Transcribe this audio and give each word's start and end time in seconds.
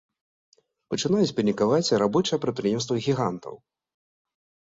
Пачынаюць 0.93 1.33
панікаваць 1.39 1.83
і 1.91 1.99
рабочыя 2.03 2.39
прадпрыемстваў-гігантаў. 2.45 3.55